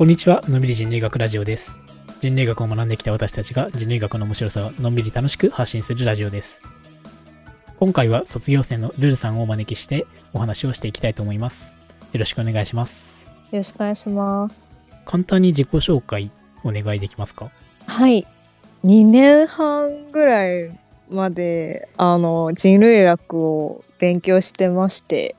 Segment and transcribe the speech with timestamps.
[0.00, 1.78] こんにちは、のんびり人類学ラジオです。
[2.20, 6.62] 人類学を学んできた私たちが人類学の面白さをのんびり楽しく発信するラジオです。
[7.76, 11.74] 今回は卒業生のルルさんをお招きしてお話をしていきたいと思います。
[12.14, 13.26] よろしくお願いします。
[13.26, 14.54] よろしくお願いします。
[15.04, 16.30] 簡単に自己紹介
[16.64, 17.50] お願いできますか？
[17.84, 18.26] はい。
[18.84, 25.36] 2年半ぐらいまで、あの、人類学を勉強してまして、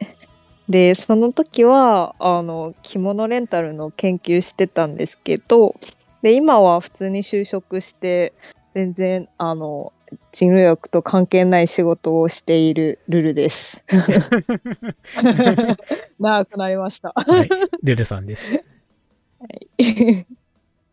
[0.71, 5.75] で、その時は、あの、着物レンタルの研究してたんですけど、
[6.21, 8.31] で、今は普通に就職して、
[8.73, 9.91] 全然、あの、
[10.31, 13.83] 人類学と関係ない仕事をしているルルです。
[16.19, 17.13] 長くなりました。
[17.15, 17.49] はい、
[17.83, 18.53] ルルさんです。
[18.53, 18.59] は
[19.47, 20.25] い。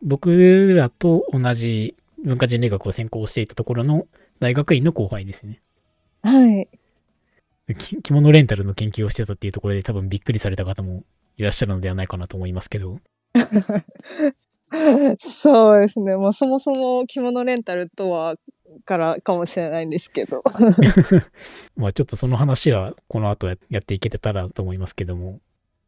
[0.01, 4.07] 僕らと同じ文化人類学を専攻していたところの
[4.41, 5.61] 大学院の後輩ですね。
[6.21, 6.67] はい。
[7.75, 11.03] き着物レンタルの研究をしてたっていうところで多分びっくりされた方も
[11.37, 12.99] いらっしゃるのではないかなと思いますけど。
[15.19, 16.15] そうですね。
[16.15, 18.35] もうそもそも着物レンタルとは
[18.85, 20.43] からかもしれないんですけど。
[21.75, 25.39] まあちょっとその話はこの後ややっていけてたらと思いますけども、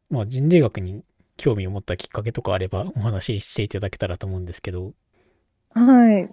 [0.09, 1.03] まあ人類学に
[1.37, 4.93] 興味を持ったきっかけとかあればお話ししていただけたらと思うんですけど。
[5.73, 6.29] はい。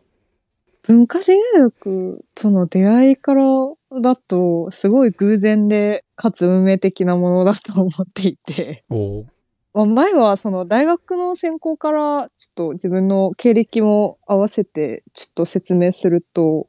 [0.82, 3.44] 文化人類学との出会いから
[4.02, 8.84] だと、すごい偶然で、かつ運命的なものだと思っていて。
[8.90, 9.24] お
[9.74, 16.66] まあ、前はその大学の専攻からちょっと自分の経歴も合わせてちょっと説明すると、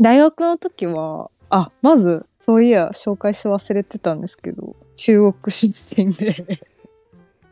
[0.00, 6.34] 大学の時は、あ、まず、そういや、紹介し忘れてたんですけど、中国出身で。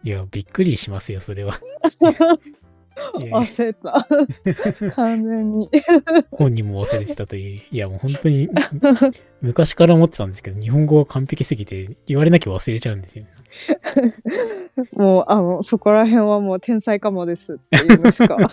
[0.03, 1.55] いや、びっくりしますよ、それは。
[3.23, 4.07] いや忘れた。
[4.95, 5.71] 完全に。
[6.31, 7.61] 本人も忘れてたという。
[7.71, 8.49] いや、もう本当に
[9.41, 13.31] 昔から思ってたんですけど、日本語は完璧すぎて言われなきゃ忘れちゃうんですよ、ね。
[14.93, 18.37] もう、あの、そこら辺はもう天才かもですっていうのしか。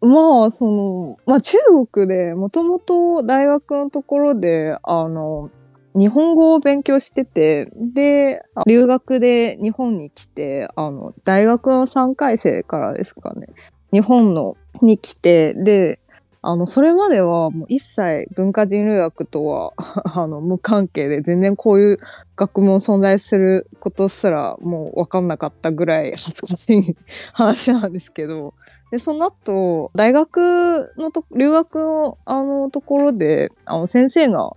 [0.00, 1.58] まあ、その、まあ中
[1.92, 5.50] 国でもともと大学のところで、あの、
[5.96, 13.48] 日本語を勉強してて、で、留学で日本に来て、あの、大学の3回生からですかね、
[13.92, 15.98] 日本のに来て、で、
[16.42, 19.72] あの、それまではもう一切文化人類学とは、
[20.14, 21.98] あの、無関係で全然こういう
[22.36, 26.96] 学問存在することすらもう分かんなかったぐらい恥ずかしい
[27.32, 28.52] 話なんですけど、
[28.92, 34.52] で、その後、大学のと、留学のあのところで、あの先生が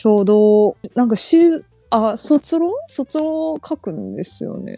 [0.00, 1.58] ちょうど、なんか週、
[1.90, 2.70] あ、卒論？
[2.88, 4.76] 卒論を書くんですよね。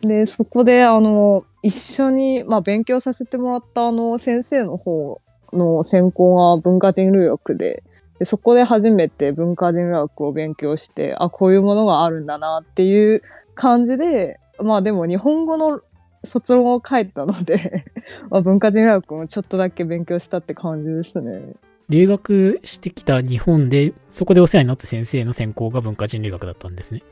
[0.00, 5.20] で、そこであの、一緒に、まあ勉強させてもらったあの先生の方
[5.52, 7.82] の専攻が文化人類学で、
[8.18, 13.22] でそこで初めて文化人類学を勉強して、あ、こういうものがあるんだなっていう
[13.54, 15.82] 感じで、まあでも日本語の
[16.24, 17.84] 卒論を書いたので
[18.30, 21.56] ま文化人類学もちょっとだけ勉強したって感じですね。
[21.88, 27.02] 留学してきた日本で、そこでお世話になった先生の専攻が文化人類学だったんですね。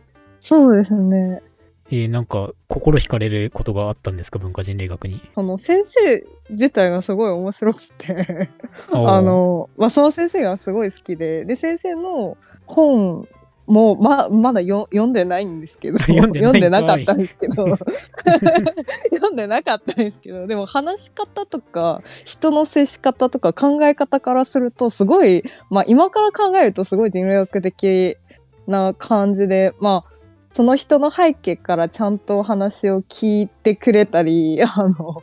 [0.40, 1.42] そうですね。
[1.92, 5.20] えー、なんか、心惹かれることがあったんですか、文化人類学に？
[5.34, 8.48] その先生自体がすごい面白くて
[8.92, 13.28] あの、まあ、その先生がすごい好きで、で、先生の本
[13.70, 17.66] も、ま、まだよ読んでないんですけど、 読んでなかったんですけど、
[19.12, 28.16] 読んでなかったんですけど、でも話し方とか、人の接し方とか考え方からすると、すごい、まあ、今から考えるとすごい人類学的
[28.66, 30.10] な感じで、まあ、
[30.52, 35.22] その人の背景からちゃんと話を聞いてくれたり、 あの、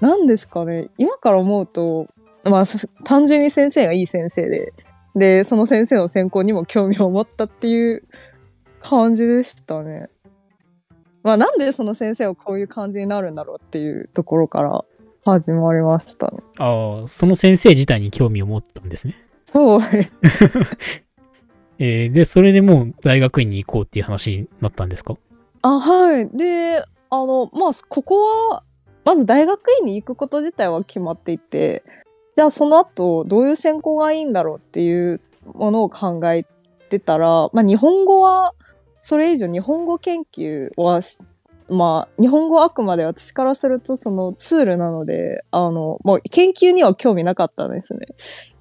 [0.00, 2.06] 何ですかね、今から思うと、
[2.44, 4.72] まあ、そ単純に先生がいい先生で、
[5.18, 8.04] で、その先生の専攻にも興味を持ったっていう
[8.80, 10.08] 感じでしたね。
[11.22, 14.84] まあ、なんでその先生はこういう感じになるんだろうっていうところから
[15.24, 16.38] 始まりましたね。
[16.58, 19.14] ああ、その先生自体に興味を持ったんですね。
[19.44, 19.80] そう。
[21.80, 25.16] えーで、それでもう大学院に行こうっていう話になったんですか？
[25.62, 26.28] あ、はい。
[26.36, 26.78] で、
[27.10, 28.62] あの、まあ、ここは、
[29.04, 31.82] まず大学院に行くこと自体は決まっていて、
[32.38, 36.46] じゃあその後、どういう専攻がいいんだろうっていうものを考え
[36.88, 38.54] てたら、まあ、日本語は、
[39.00, 41.00] それ以上日本語研究は、
[41.68, 48.06] まあ、日本語はあくまで私からするとそのツールなので、あの、もう研究には興味なかったんですね。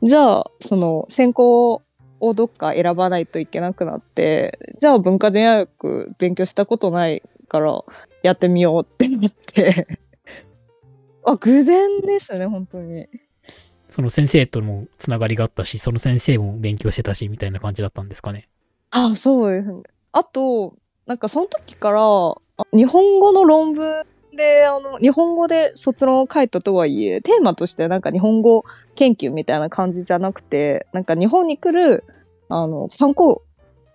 [0.02, 1.84] じゃあ、その専攻
[2.20, 7.84] をどっか選ばないといけなくなって、じゃあ文化人類学勉強したことないから
[8.24, 10.00] やってみようってなって。
[11.24, 13.08] あ、偶然ですね、本当に。
[13.90, 18.48] その先生ともつながりがあったし、その先生も勉強してたし、みたいな感じだったんですかね。
[18.92, 19.84] あ、そうですね。
[20.12, 20.74] あと、
[21.06, 22.02] なんかその時から、
[22.74, 24.06] 日本語の論文
[24.36, 28.64] で、あの、日本語で卒論を書いたとはいえ、テーマとしてなんか日本語
[28.96, 32.04] 研究みたいな感じじゃなくて、なんか日本に来る、
[32.50, 33.38] あの、観光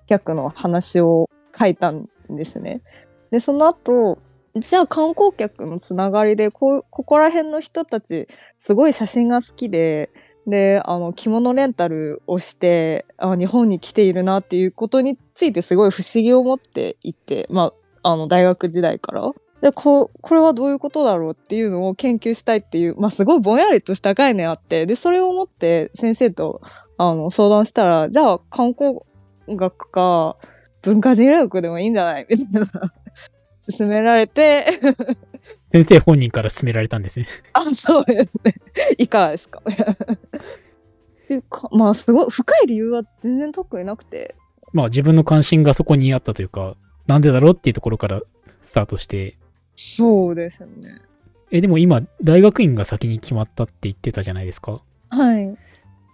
[0.06, 1.28] 客の話を
[1.58, 2.82] 書いたんですね。
[3.30, 4.18] で、その後、
[4.56, 8.28] じゃあ観光客のつながりで、こ、ここら辺の人たち、
[8.58, 10.10] すごい写真が好きで、
[10.46, 17.72] で、あの、着物レンタルをして、あ日本に来ているなっていうことについてすごい不思議を持っていて、ま
[18.02, 19.32] あ、あの、大学時代から。
[19.62, 26.60] で、こ、これはどういうことだろうっていうのを研究したいっていう、まあ、すごいぼんやりとした概念あって、で、それを持って先生と、
[26.98, 28.98] あの、相談したら、じゃあ観光
[29.48, 30.36] 学か
[30.82, 32.26] 文化人学でもいいんじゃない？
[32.28, 32.92] みたいな、
[33.70, 34.66] 勧められて
[35.72, 37.26] 先生本人から勧められたんですね。
[37.54, 38.54] あ、そうですね。
[38.98, 39.62] いかがですか？
[39.66, 44.34] っていうか、まあ、すごい、深い理由は全然特になくて。
[44.72, 46.76] まあ、自分の関心がそこにあったというか、
[47.06, 48.20] なんでだろうっていうところから
[48.62, 49.38] スタートして。
[49.74, 51.00] そうですね。
[51.50, 54.82] え、でも今、大学院が先に決まったって言ってたじゃないですか。
[55.10, 55.56] はい。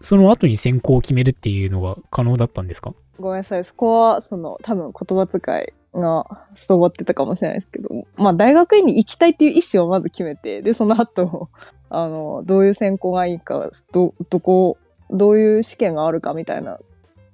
[0.00, 2.94] その後に専攻を決めるっていうのは可能だったんですか？
[3.18, 3.64] ごめんなさい。
[3.64, 11.48] そこは、その、多分言葉遣いがストってたかもしれないですけど、まあ大学院に行きたいっていう意思をまず決めて、で、その後、
[11.90, 14.76] あの、どういう専攻がいいか、ど、どこ、
[15.10, 16.78] どういう試験があるかみたいな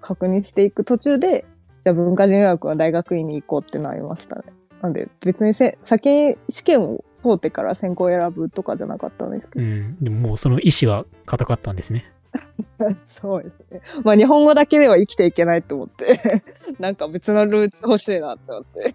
[0.01, 1.45] 確認していく途中で、
[1.83, 4.43] じゃあ文化人学は大学院に行こうってなりましたね。
[4.81, 9.65] なんで別にせ先に試験を通ってから専攻選ぶとかじゃなかったんですけど。
[9.65, 12.13] うん、でももうその意思は固かったんですね。
[13.07, 13.81] そうですね。
[14.03, 16.21] まあ日本語だけでは生きていけないと思って
[16.79, 18.93] なんか別のルーツ欲しいなって思って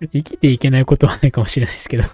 [0.12, 2.04] 生きていけないことはないかもしれないですけど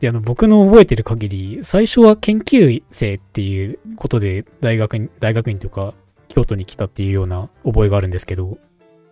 [0.00, 5.94] で、あの、僕の覚えてる限り、最初は研究生っていうことで大学に、大学院とか、
[6.28, 8.58] 京都に来たっていうような覚えがあるんですけど。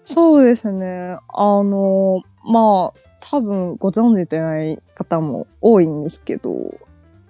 [0.05, 1.17] そうですね。
[1.29, 3.01] あの、まあ、
[3.31, 6.75] 多分ご存知でない方も多いんですけど、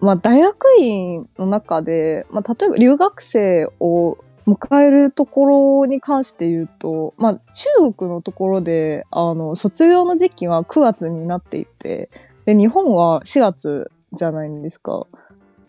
[0.04, 12.10] まあ、大学院の中で、まあ、例えば留学生を迎えるところに関して言うと、まあ、中国のところで、あの、卒業の時期が9月になっていて、
[12.44, 15.06] で、日本は4月じゃないんですか。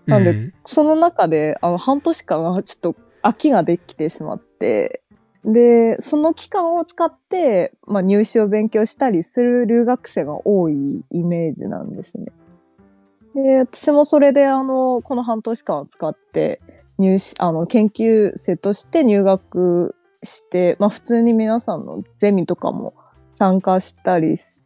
[0.06, 5.02] なんで、うん、その中で、あの、半年間、ちょっと空きができてしまって、
[5.46, 12.26] で、その期間を使って、まあ、入試を勉強したりする留学生が多いイメージなんですね。
[13.36, 16.62] で、私もそれで、あの、この半年間を使って、
[16.98, 22.94] 入試、あの、研究生として入学して、まあ普通に皆さんのゼミとかも
[23.38, 24.64] 参加したりし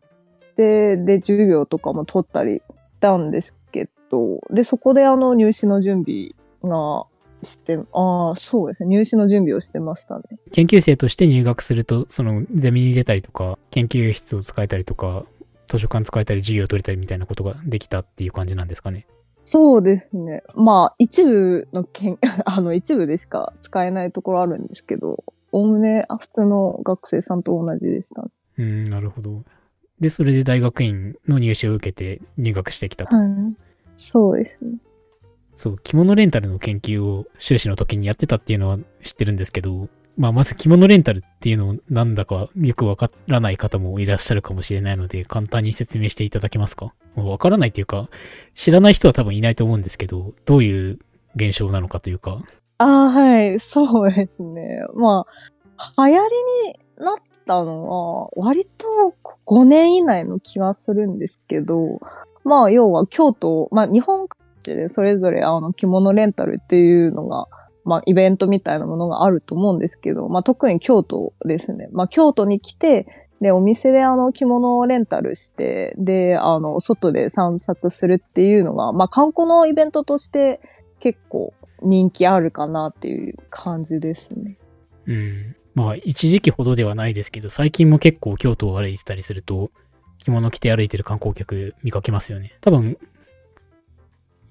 [0.55, 2.61] て、で、授業とかも取ったりし
[2.99, 6.29] たんですけど、で、そこであの入試の準備
[6.63, 7.05] が
[7.41, 8.89] して、ああ、そうですね。
[8.89, 10.23] 入試の準備をしてましたね。
[10.51, 15.25] 研究生として入学すると、そのゼミに出たりとか、研究室を使えたりとか、
[15.69, 19.07] 図書館使えたり授業を取れたりみたいなことができたっていう感じなんですかね。
[19.45, 20.43] そうですね。
[20.55, 28.29] まあ、一部のけん、 あの、一部でしか使えないところあるんですけど、おおむね普通の学生さんと同じでした。
[28.57, 29.43] うん、なるほど。
[29.99, 33.15] で、それで大学院の入試を受けて入学してきたと。
[33.15, 33.27] はい。
[33.95, 34.77] そうですね。
[35.57, 46.93] そう、着物レンタルの研究を修士の時にやってたっていうのは知ってるんですけど、まあ、まず着物レンタルっていうのをなんだかよくわからない方もいらっしゃるかもしれないので、簡単に説明していただけますか？
[47.15, 48.09] わからないっていうか、
[48.53, 50.99] 知らない人は多分いないと思うんですけど、どういう
[51.35, 52.43] 現象なのかというか。
[52.79, 54.83] ああ、はい、そうですね。
[54.93, 55.25] ま
[55.97, 56.35] あ、流行り
[56.67, 58.87] になったのは、割と
[59.45, 62.01] 5年以内の気がするんですけど、
[62.43, 67.47] まあ、要は京都、まあ、日本各地でそれぞれあの着物レンタルっていうのが
[67.89, 71.89] まあ、イベントみたいなものがあると思うんですけど、まあ、特に京都ですね。
[71.91, 73.07] まあ、京都に来て、
[73.41, 80.61] で、お店であの着物をレンタルして、で、あの、外で散策するっていうのが、まあ、観光のイベントとして
[80.99, 84.57] 結構人気あるかなっていう感じですね。
[85.07, 85.55] うん。
[85.73, 89.71] まあ、一時期ほどではないですけど、最近も結構京都を歩いてたりすると、
[90.19, 92.53] 着物着て歩いてる観光客見かけますよね。
[92.61, 92.99] 多分、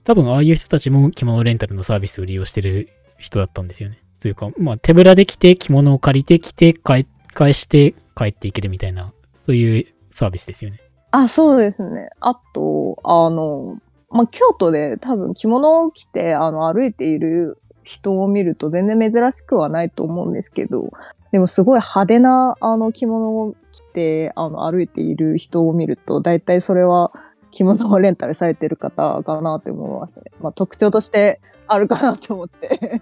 [0.03, 2.89] 多分ああいう人たちも着物レンタルのサービスを利用してる
[3.19, 4.03] 人だったんですよね。
[4.21, 7.05] というか、まあ、手ぶらで来て、着物を借りてきて、返
[7.53, 10.81] して帰っていけるみたいな、そういうサービスですよね。
[11.11, 12.09] あ、そうですね。
[12.21, 13.79] あと、あの、
[14.11, 20.91] まあ、京都で多分着物を着て、あの、歩いている人を見ると全然珍しくはないと思うんですけど、
[21.31, 27.13] でもすごい派手な、あの、着物を着て、あの、歩いている人を見ると、大体それは
[27.51, 30.25] 着物をレンタルされてる方かなって思いますね。
[30.41, 33.01] まあ、特徴としてあるかなと思って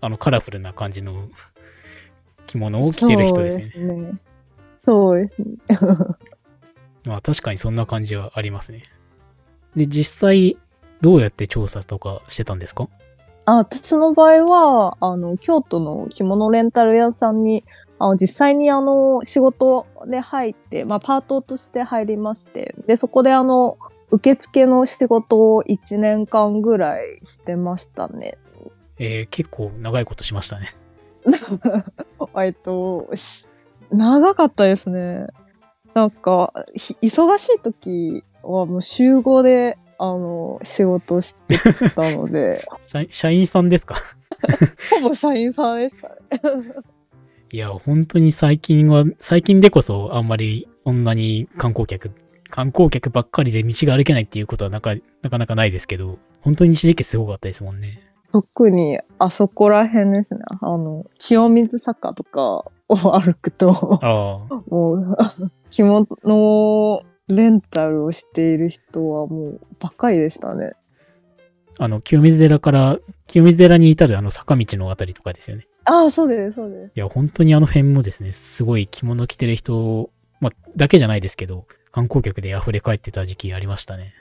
[0.00, 1.28] あのカラフルな感じの
[2.46, 4.12] 着物を着てる人ですね。
[4.84, 5.56] そうですね。
[7.04, 8.82] まあ確かにそんな感じはありますね。
[9.74, 10.56] で、実際
[11.00, 12.88] どうやって調査とかしてたんですか？
[13.46, 17.64] あ私の場合は、あの、京都の着物レンタル屋さんに、
[17.98, 23.78] あの、実際にあの、仕事で入って、まあ、パートとして入りまして、で、そこであの、
[24.16, 28.38] 受付の仕事を1年間ぐらいしてましたね。
[28.98, 30.68] えー、結構長いことしましたね。
[32.42, 33.46] えっと、し
[33.90, 35.26] 長かったですね。
[35.94, 41.58] なんか、ひ忙しい時はもう週5で、あの、仕事して
[41.94, 43.96] たので、 社社員さんですか？
[44.90, 46.16] ほぼ社員さんでしたね。
[47.52, 52.10] いや、本当に最近は、最近でこそあんまりそんなに観光客、
[52.50, 58.02] 観光客ばっかりで道が歩けないっていうことはなかなかなかないですけど、本当に一時期すごかったですもんね。
[58.32, 60.40] 特にあそこら辺ですね。
[60.60, 63.72] あの、清水坂とかを歩くと。
[64.68, 65.16] もう、
[65.70, 70.72] 着物レンタルをしている人はもうばっかりでしたね。
[71.78, 75.66] あの、清水寺から、清水寺に至るあの坂道のあたりとかですよね。
[75.84, 76.96] ああ、そうです、そうです。
[76.96, 80.10] いや、本当にあの辺もですね、すごい着物着てる人、
[80.40, 84.12] まあ、だけじゃないですけど、観光客で溢れ返ってた時期ありましたね。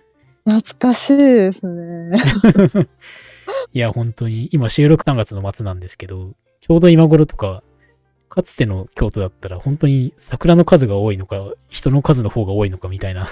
[0.46, 2.18] 懐かしいですね。
[3.74, 7.64] いや、本当に、今収録3月の末なんですけど、ちょうど今頃とか、
[8.30, 13.28] かつての京都だったら本当に桜の数が多いのか、人の数の方が多いのかみたいな、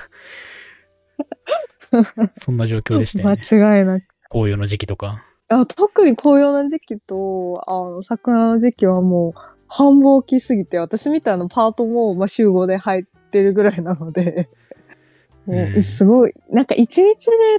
[2.37, 3.41] そんな状況でしたよね。
[3.49, 4.03] 間違いなく。
[4.29, 5.23] 紅葉の時期とか。
[5.47, 14.47] あ特に紅葉の時期と、あの、桜の時期はもう、繁忙期すぎて、私みたいなパートも、まあ、週5で入ってるぐらいなので、
[15.45, 17.09] もうすごい、なんか1日で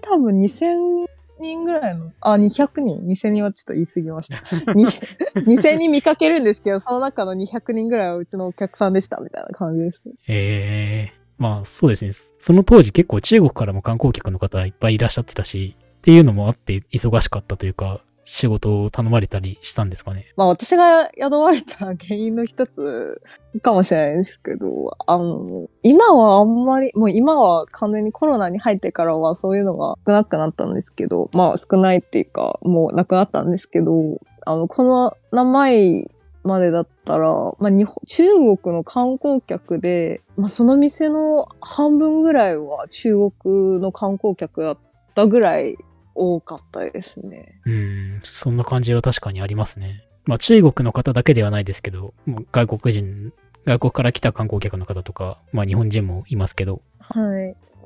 [0.01, 1.07] 多分2000
[1.41, 4.37] 人ぐらいの、あ、200人 ?2000 人はちょっと言い過ぎました。
[4.73, 10.03] に2000人見かけるんですけど、その中の200人ぐらいはうちのお客さんでした、みたいな感じです。
[10.29, 12.13] ええまあそうですね。
[12.39, 20.27] その当時結構中国からも観光客の方いっぱいいらっしゃってたし、っていうのもあって忙しかったというか、仕事を頼まれたりしたんですかね？
[20.37, 23.21] まあ私が雇われた原因の一つ
[23.63, 36.05] かもしれないんですけど、あの、今はあんまり、もう今は完全にコロナに入ってからはそういうのが少なくなったんですけど、まあ少ないっていうか、もうなくなったんですけど、あの、この名前
[36.43, 37.29] までだったら、
[37.59, 44.79] まあ日本、中国の観光客で、まあその店の半分ぐらいは中国の観光客だっ
[45.15, 45.77] たぐらい
[46.15, 47.61] 多かったですね。
[47.67, 50.05] うん、そんな感じは確かにありますね。
[50.27, 52.15] まあ中国の方だけではないですけど、
[52.53, 53.33] 外国人、
[53.67, 57.21] 外国から来た観光客の方とか、まあ日本人もいますけど、は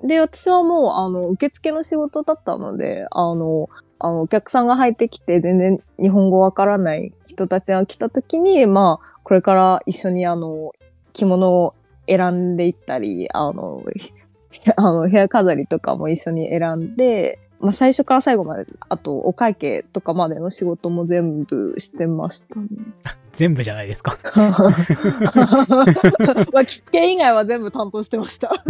[0.03, 0.07] い。
[0.07, 3.69] で、私はもう、あの、受付の仕事だったので、あの、
[3.99, 10.73] あの、お客さんが入ってきて、全然日本語わからない人たちが来た時に、まあ、これから一緒にあの、
[11.13, 11.75] 着物を
[12.07, 13.83] 選んでいったり、あの、
[14.77, 22.69] あの、部屋飾りとかも一緒に選んで、まあ、最初から最後まで、あと、お会計とかまでの仕事も全部してましたね。
[23.33, 24.17] 全部じゃないですか。
[26.53, 28.51] まあ、着付け以外は全部担当してました。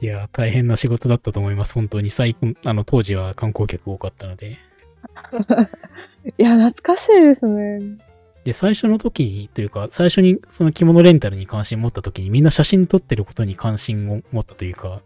[0.00, 1.74] いや、大変な仕事だったと思います。
[1.74, 4.58] 本当に最近、あの当時は観光客多かったので。
[6.38, 7.98] いや、懐かしいですね。
[8.48, 15.02] で、最初の時に、というか、最初にその着物レンタルに関心持った時に、みんな写真撮ってることに関心を持ったというか、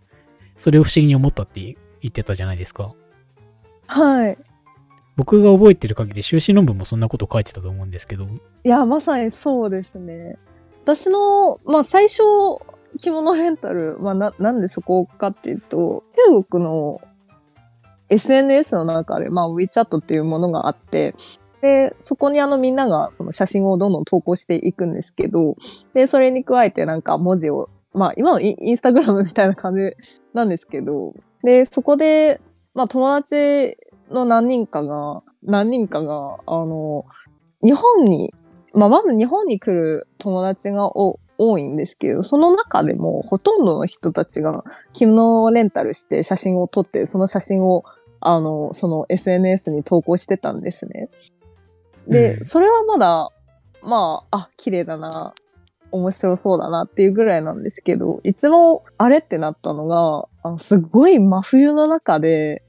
[0.56, 2.92] それを不思議に思ったって言ってたじゃないですか。
[3.88, 4.38] はい。
[5.16, 8.28] 僕が覚えてる限り、修士論文もそんなこと書いてたと思うんですけど、
[8.62, 10.38] いや、まさにそうですね。
[10.84, 12.22] 私の、まあ最初、
[13.00, 17.00] 着物レンタル、まあな、なんでそこかっていうと、中国の
[18.08, 21.16] SNS の中で、まあ WeChat っていうものがあって、
[21.62, 25.56] で、そこにあのみんながその写真をどんどん投稿していくんですけど、
[25.94, 29.92] で、それに加えてなんか文字を、まあ今のインスタグラム みたいな感じ
[30.34, 31.14] なんですけど、
[31.44, 32.40] で、そこで、
[32.74, 33.78] まあ友達
[34.10, 37.04] の何人かが、何人かが、あの、
[37.62, 38.34] 日本に、
[38.74, 41.18] まあ、まず日本に来る友達が多
[41.58, 44.64] いんですけど、その中でもほとんどの人たちが
[44.94, 47.84] 着物をレンタルして写真を撮って、その写真を、
[48.18, 51.08] あの、その SNS に投稿してたんですね。
[52.08, 53.28] で、うんそれはまだ、
[53.82, 55.34] まあ、あ、綺麗だな、
[55.90, 62.62] 面白そうだなっていうぐらいなんですけど、いつもあれってなったのが、あのすごい真冬の中で、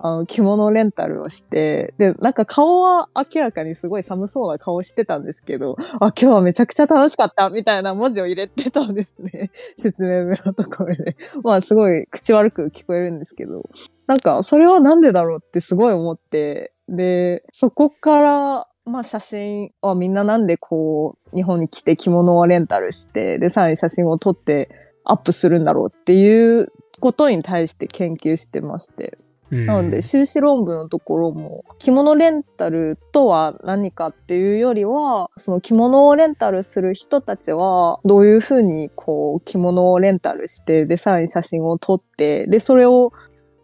[0.00, 9.50] あの、着物レンタルをして、で、なんか顔は明らかにすごい寒そうな顔してたんですけど、あ、今日はめちゃくちゃ楽しかったみたいな文字を入れてたんですね。
[9.82, 11.16] 説明文のところで。
[11.42, 13.68] まあすごい口悪く聞こえるんですけど、
[14.06, 24.68] なんかそれはなんでだろうってすごい思って、で、そこから、まあ写真はみんななんでこう、日本に来て着物をレンタルして、で、さらに写真を撮って
[25.04, 29.18] アップするんだろうっていうことに対して研究してまして。
[29.50, 43.12] なので、修士論文のところも、着物レンタルとは何かっていうよりは、その着物をレンタルする人たちは、どういうふうにこう、着物をレンタルして、で、さらに写真を撮って、で、それを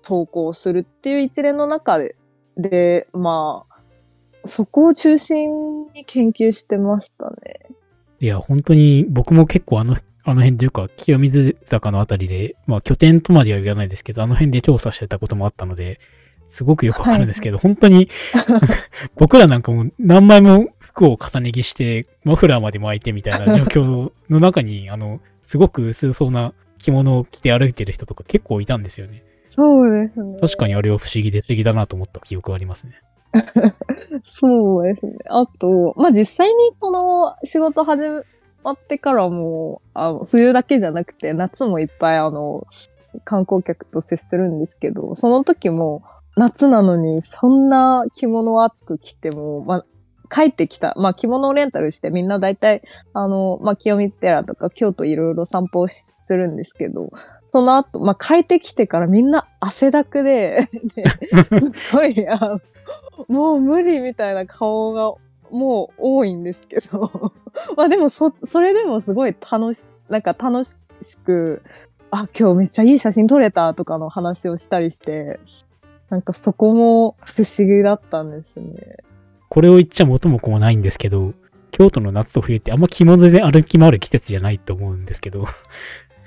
[0.00, 2.16] 投稿するっていう一連の中で、
[2.56, 3.73] で、まあ、
[4.46, 7.60] そこを中心に研究してましたね。
[8.20, 9.96] いや、本当に僕も結構あの
[10.26, 16.00] あの辺というか、清水坂のあたりで、まあ拠点とまでは言わないですけど、あの辺で調査してたこともあったので、
[16.46, 18.08] すごくよくわかるんですけど、はい、本当に
[19.16, 29.22] 僕らなんかも何枚も服を重ね着して、マフラーまで巻いてみたいな状況の中に、あの、すごく薄そうな着物を着て歩いてる人とか結構いたんですよね。
[29.48, 30.38] そうですね。
[30.40, 33.00] 確かにあれは不思議で不思議だなと思った記憶がありますね。
[34.22, 35.12] そうですね。
[35.28, 38.20] あと、まあ、実際にこの仕事始め、
[38.62, 42.66] わってからも、あの、冬だけじゃなくて、夏もいっぱいあの、
[43.24, 46.02] 観光客と接するんですけど、その時も、
[46.36, 49.84] 夏なのに、そんな着物を暑く着ても、まあ、
[50.30, 50.94] 帰ってきた。
[50.96, 57.10] まあ、着物をレンタルして、みんな大体、あの、まあ、清水寺とか京都いろいろ散歩するんですけど、
[57.54, 60.68] その後、まあ、帰ってきてからみんな汗だくで、
[61.76, 62.58] すごい、あ
[63.28, 65.14] もう無理みたいな顔が
[65.52, 67.32] もう多いんですけど
[67.78, 70.74] まあでもそ、それでもすごい楽し、なんか楽し
[71.24, 71.62] く、
[72.10, 75.38] あ、今日めっちゃいい写真撮れたとかの話をしたりして、
[76.10, 78.96] なんかそこも不思議だったんですね。
[79.48, 81.34] これを言っちゃ元も子もないんですけど、
[81.70, 85.46] 京都の夏と冬ってあんま着物で歩き回る季節じゃないと思うんですけど。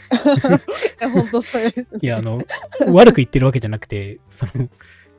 [1.01, 2.41] いや、本当それ、ね、いや、あの、
[2.87, 4.69] 悪く言ってるわけじゃなくて、その、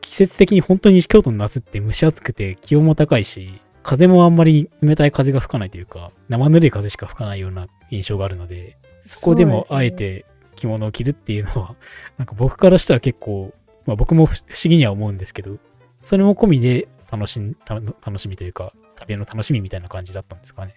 [0.01, 11.77] 季節的に本当に京都の夏って蒸し暑くて気温も高いし、風もあんまり冷たい風が吹かないというか、生ぬるい風しか吹かないような印象があるので、そこでもあえて着物を着るっていうのは、
[12.19, 13.55] なんか僕からしたら結構、
[13.87, 15.59] まあ僕も不思議には思うんですけど、
[16.03, 20.75] それも込みで楽し楽しみというか、旅の楽しみみたいな感じだったんですかね。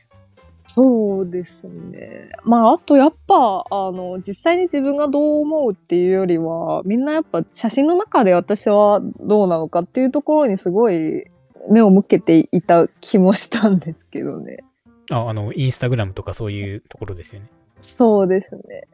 [0.67, 2.29] そうですね。
[2.43, 11.25] まあ、あとやっぱ、あの、実際に自分がどう思うっていうよりは、みんなやっぱ写真の中で私はどうなのかっていうところにすごい
[11.69, 14.63] 目を向けていた気もしたんですけどね。
[15.11, 17.49] あ、あの、インスタグラムとかそういうところですよね。
[17.79, 18.87] そうですね。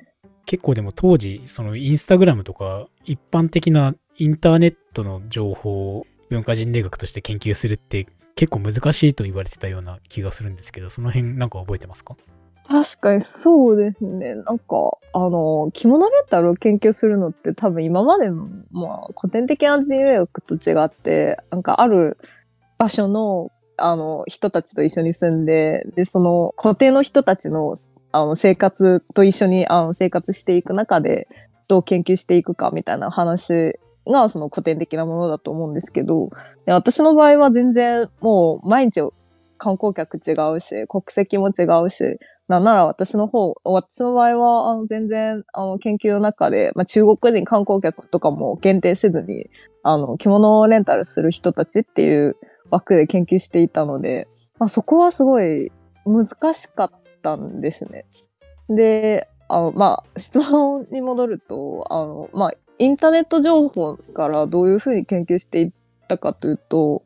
[0.45, 12.15] 結構でも当時、そのインスタグラムとか一般的なインターネットの情報を文化人類学として研究するって結構難しいと言われてたような気がするんですけど、その辺なんか覚えてますか？
[12.69, 14.35] 確かにそうですね。
[14.35, 14.65] なんか、
[15.13, 22.17] あの、着物レタルを研究するのって多分今までの、まあ、古典的な人類学と違って、なんかある
[22.77, 27.75] 場所の、あの、人たちと一緒に住んで、で、その固定の人たちの、
[28.11, 31.29] あの、生活と一緒に、あの、生活していく中で、
[31.69, 36.29] どう研究していくかみたいな話が、その古典的なものだと思うんですけど、
[36.65, 39.01] 私の場合は全然、もう、毎日
[39.57, 49.49] 観光客違うし、国籍も違うし、なんなら私の方、私の場合は、あの、全然、あの、研究の中で、まあ、中国人観光客とかも限定せずに、
[49.83, 52.37] あの、着物をレンタルする人たちっていう
[52.69, 54.27] 枠で研究していたので、
[54.59, 55.71] まあ、そこはすごい
[56.05, 56.91] 難しかっ
[57.21, 58.05] たんですね。
[58.69, 65.71] で、あの、まあ、質問に戻ると、あの、まあ、インターネット情報からどういうふうに研究していっ
[66.07, 67.03] たかというと、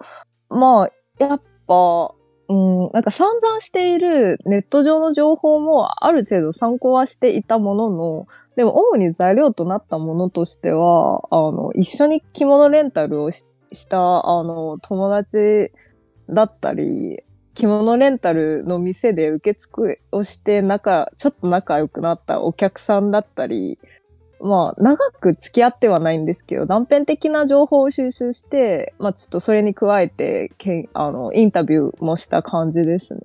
[0.49, 2.13] まあ、やっぱ、
[2.49, 15.71] うん、なんか散々しているネット上の情報もある程度参考はしていたものの、でも主に材料となったものとしては、あの、一緒に着物レンタルをしした、あの、友達
[16.29, 23.79] だったり、着物レンタルの店で受付をして仲、ちょっと仲良くなったお客さんだったり、
[24.43, 33.21] まあ、長く付き合ってはないんですけど、断片的な情報を収集して、まあ、ちょっとそれに加えて、けあの、インタビューもした感じですね。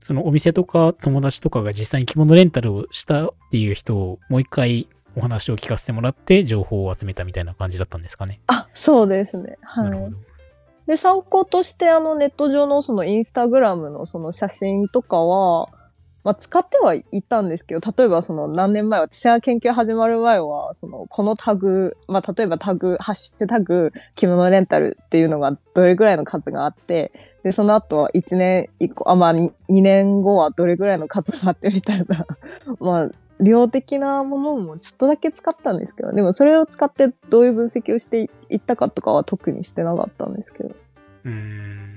[0.00, 8.40] そのお店とか友達とかが実際に着物レンタルをしたっていう人をもう一回お話を聞かせてもらって情報を集めたみたいな感じだったんですかね。
[8.46, 9.58] あ、そうですね。
[9.62, 10.12] はい。
[10.86, 15.70] で、参考としてあのネット上のそのインスタグラムのその写真とかは、
[16.26, 27.12] まあ、使ってはいたんですけど、例えばその何年前、私が研究始まる前は、そのこのタグ、まあ、例えばタグ、ハッシュタグ、着物レンタルっていうのがどれぐらいの数があって、
[27.44, 32.26] で、その後は1年以降、あ、まあ2年後はどれぐらいの数があってみたいな、
[32.80, 40.74] まあ、量的なものもちょっとだけ使ったんですけど、でもそれを使ってどういう分析をしていったかとかは特にしてなかったんですけど。
[41.24, 41.95] うん。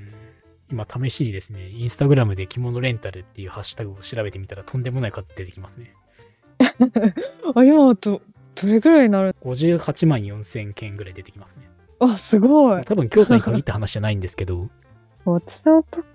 [0.72, 5.94] 今試しにですね、インスタグラムで着物レンタルっていうハッシュタグを調べてみたらとんでもない数出てきますね。
[7.56, 8.22] あ、今はど、
[8.56, 11.70] どれぐらいになる？58万4千件ぐらい出てきますね。
[12.00, 12.84] あ、すごい。
[12.84, 14.70] 多分京都に限った話じゃないんですけど、
[15.26, 16.06] 私の時、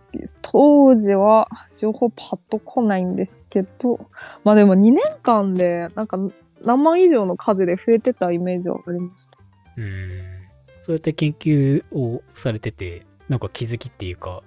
[0.42, 4.08] 当時は情報パッと来ないんですけど、
[4.44, 6.18] まあでも2年間でなんか
[6.62, 9.38] 何万以上の数で増えてたイメージはありました。
[9.76, 10.44] うーん。
[10.80, 14.42] そうやって研究をされてて、なんか気づきっていうか、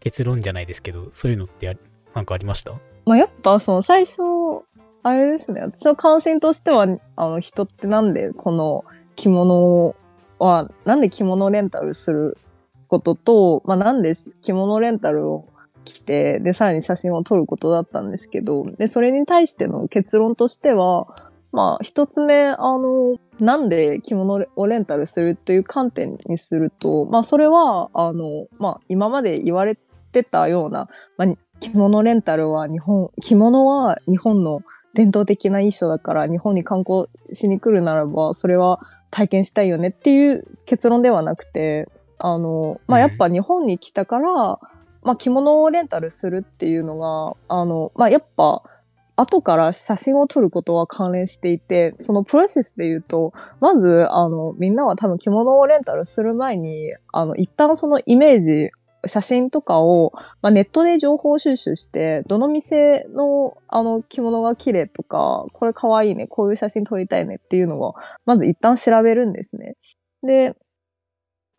[0.00, 1.76] 結論じゃないですけど、そういうのって
[2.14, 2.72] なんかありました？
[3.06, 4.22] まあやっぱその最初、
[5.02, 6.86] あれですね、私の関心としては、
[7.16, 8.84] あの人ってなんでこの
[9.16, 9.96] 着物
[10.38, 12.38] は、なんで着物レンタルする
[12.88, 15.48] ことと、まあなんで着物レンタルを
[15.84, 29.78] 着て、で、さらに写真を撮ることだったんですけど、で、それに対しての結論としては、まあ、一つ目、あの、なんで着物をレンタルするっていう観点にすると、まあ、それは、あの、まあ、今まで言われ
[30.10, 31.28] てたような、まあ、
[31.60, 34.62] 着物レンタルは日本、着物は日本の
[34.94, 38.80] 伝統的な衣装だから、日本に観光しに来るならば、それは
[39.12, 41.88] 体験したいよねっていう結論ではなくて、
[42.18, 44.58] あの、まあ、やっぱ日本に来たから、
[45.04, 48.64] まあ、着物をレンタルするっていうのが、あの、まあ、やっぱ、
[49.16, 58.70] 後から写真を撮ることは関連していて、そのプロセスで言うと、まず、あの、みんなは多分着物をレンタルする前に、あの、一旦そのイメージ、
[59.06, 69.76] 写真とかを、まあ、ネットで情報収集して、どの店のあの着物が綺麗とか、これ可愛いね、こういう写真撮りたいねっていうのを、まず一旦調べるんですね。
[70.22, 70.54] で、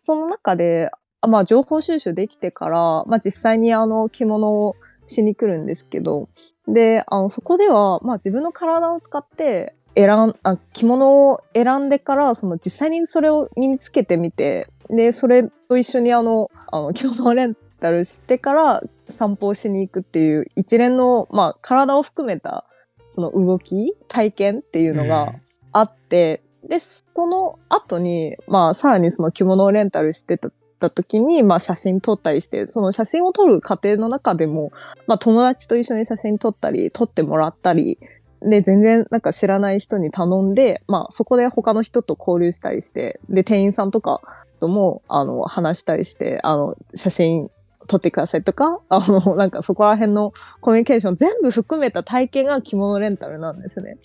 [0.02, 0.90] その中で、
[1.28, 4.76] まあ情報収集できてから、まあ実際にあの着物を
[5.08, 6.30] しに来るんですけど、
[6.68, 22.66] で、あの、そこでは、まあ自分の体を使って、選ん、あ、着物を選んでから、その実際にそれを身につけてみて、で、それと一緒にあの、あの、着物をレンタルしてから散歩をしに行くっていう一連の、まあ体を含めた、
[23.14, 25.34] その動き、体験っていうのが
[25.72, 30.50] あって、で、その後に、まあさらにその着物をレンタルしてた
[30.90, 34.72] た時に、まあ写真撮ったりして、その写真を撮る過程の中でも、
[35.08, 38.00] まあ友達と一緒に写真撮ったり、撮ってもらったり、
[38.42, 44.22] で、全然なんか知らない人に頼んで、まあそこで他の人と交流したりして、で、店員さんとか
[44.60, 47.50] とも、あの、話したりして、あの、写真
[47.88, 53.98] 撮ってくださいとか、あの、なんかそこら辺のコミュニケーション全部含めた体験が着物レンタルなんですね。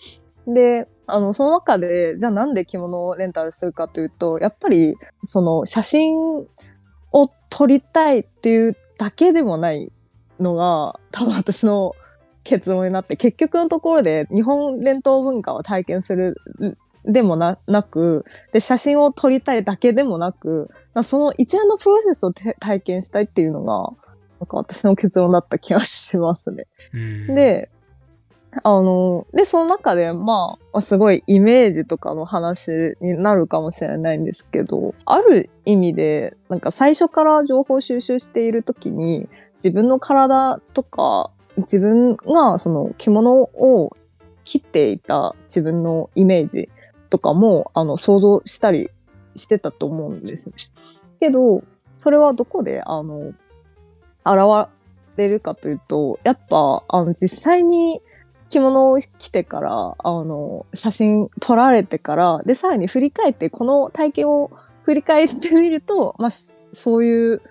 [0.47, 6.15] で、あの、その中で、じゃあなんで着物をレンタルするかというと、やっぱり、その写真
[7.11, 9.91] を撮りたいっていうだけでもない
[10.39, 11.93] のが、多分私の
[12.43, 16.35] 結論になって、結局のところで日本伝統文化を体験する
[17.05, 20.69] でもななく、で、写真を撮りたいだけでもなく、
[21.03, 23.89] その一連のプロセスをて体験したいっていうのが、
[24.39, 26.67] なんか私の結論だった気がしますね。
[26.93, 27.69] うん、で、
[28.63, 43.95] あの、で、その中で、まあ、すごいイメージとかの話になるかもしれないんですけど、ある意味で、なんか最初から情報収集しているときに、自分の体とか、自分がその着物を
[44.43, 46.69] 切っていた自分のイメージ
[47.09, 48.89] とかも、あの、想像したり
[49.35, 50.55] してたと思うんですね。
[51.19, 51.63] けど、
[51.99, 53.33] それはどこで、あの、
[54.25, 54.69] 現
[55.15, 58.01] れるかというと、やっぱ、あの、実際に
[58.51, 64.51] 着物を着てから、あの、写真撮られてから、で、さらに振り返って、この体験を
[64.83, 67.41] 振り返ってみると、まあ、そういう、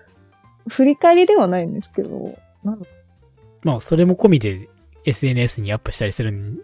[0.69, 2.37] 振り返りではないんですけど、
[3.63, 4.69] まあ、それも込みで
[5.05, 6.59] SNS にアップしたりするん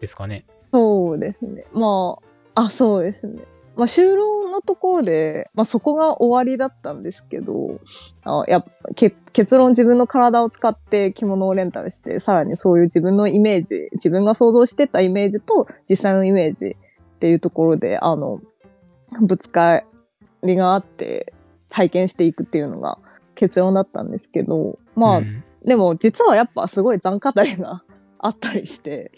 [0.00, 0.44] ですかね。
[0.72, 1.64] そうですね。
[1.72, 2.16] ま
[2.54, 3.42] あ、あ、そうですね。
[3.76, 7.80] まあ、就労のところで、まあ、そこが終わりだったんですけど、
[8.24, 18.40] あやけ結論自分の体を使って着物をレンタルして、さらにそういう自分のイメージ、自分が想像してたイメージと実際のイメージっていうところで、あの、
[19.20, 19.82] ぶつか
[20.42, 21.32] りがあって
[21.68, 22.98] 体験していくっていうのが
[23.34, 25.42] 結論だったんですけど、まあ、うん。
[25.64, 27.82] でも実はやっぱすごい残語りが
[28.18, 29.12] あったりして、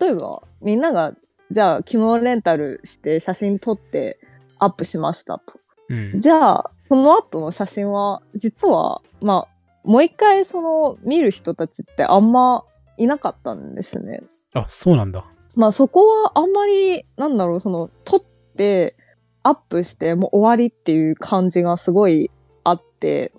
[0.00, 1.14] 例えばみんなが
[1.50, 4.18] じゃあ着物レンタルして写真撮って
[4.58, 5.58] アップしましたと。
[5.88, 6.20] うん。
[6.20, 12.64] じゃあその後の写真は実はまあもう一回その見る人たちってあんま
[12.96, 14.22] いなかったんですね。
[14.54, 15.24] あ、そうなんだ。
[15.54, 18.20] まあそこはあんまりなんだろうその撮っ
[18.56, 18.96] て
[19.42, 22.30] アップしてもう終わりっていう感じがすごい
[22.64, 23.30] あって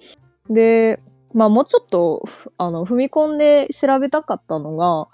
[0.49, 0.97] で
[1.37, 2.23] まあもうちょっと、
[2.57, 5.07] あの、踏み込んで調べたかったのが、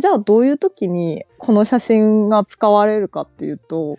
[0.00, 3.98] じゃあどういう時にこの写真が使われるかっていうと、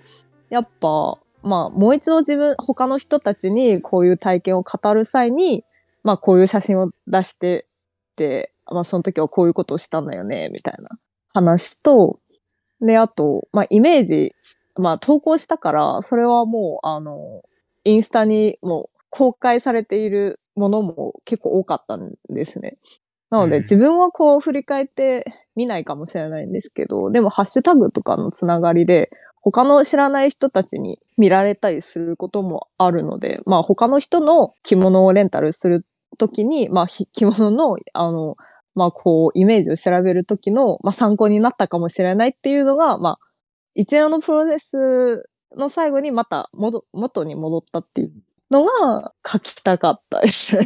[0.49, 5.63] やっぱ、まあもう一度自分、他の人たちにこういう体験を語る際に、
[6.03, 7.67] まあこういう写真を出して
[8.12, 10.89] って、まあその時はこういうことをしたんだよね、みたいな
[11.33, 12.19] 話と、
[12.81, 14.35] で、あと、まあイメージ、
[14.75, 17.43] まあ投稿したから、それはもう、あの、
[17.83, 22.77] インスタにもう公開されているものも結構多かったんですね。
[23.30, 29.12] なので、自分はこう振り返って見ないかもしれないんですけど、でもハッシュタグとかのつながりで、
[29.42, 35.86] 他の知らない人たちに見られたりすることもあるので、まあ他の人の着物をレンタルする
[36.18, 38.36] ときに、まあ 着物の、あの、
[38.76, 43.20] まあこうイメージを調べるときの、まあ参考になったかもしれないっていうのが、まあ
[43.76, 48.12] 一連のプロセスの最後にまた元に戻ったっていう
[48.52, 50.58] のが書きたかったです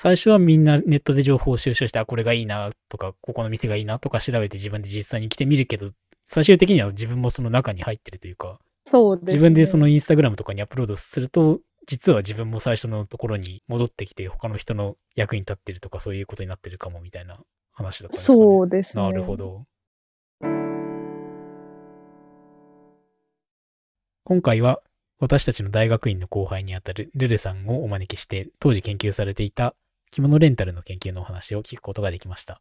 [0.00, 5.88] 最初はみんなネットで情報を収集して、あ、これがいいなとか、ここの店がいいなとか調べて自分で実際に来てみるけど、
[6.28, 11.58] 最終的には自分もその中に入ってるというか、そうです、ね、自分でそのインスタグラムとかにアップロードすると、
[11.88, 17.40] 実は自分も最初のところに戻ってきて、他の人の役に立ってるとか、そういうことになってるかもみたいな
[17.72, 19.02] 話だったんですか、ね、そうですね。
[19.02, 19.64] なるほど。
[24.22, 24.80] 今回は
[25.18, 29.74] 私たちの大学院の後輩にあたるルルさんをお招きして、当時研究されていた
[30.10, 32.60] 着物レンタルの研究のお話を聞くことができました。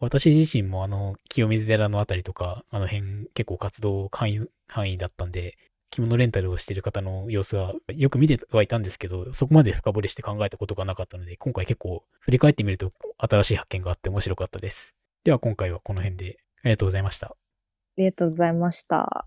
[0.00, 5.58] 私自身もあの、清水寺のあたりとか、あの辺結構活動範囲範囲だったんで、
[5.90, 14.94] 着物レンタルをしている方の様子はよく見てはいたんですけど、そこまで深掘りして考えたことがなかったので、今回結構振り返ってみると新しい発見があって面白かったです。
[15.24, 17.26] では今回はこの辺でありがとうございました。
[17.28, 17.34] あ
[17.98, 19.26] りがとうございました。